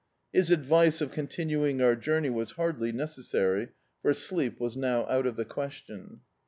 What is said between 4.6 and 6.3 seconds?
now out of the question.